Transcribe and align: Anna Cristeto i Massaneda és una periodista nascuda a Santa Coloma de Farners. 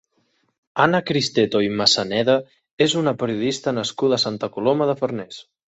Anna 0.85 1.01
Cristeto 1.09 1.61
i 1.65 1.69
Massaneda 1.83 2.39
és 2.87 2.97
una 3.03 3.15
periodista 3.21 3.77
nascuda 3.81 4.21
a 4.21 4.25
Santa 4.27 4.53
Coloma 4.59 4.93
de 4.93 5.01
Farners. 5.05 5.43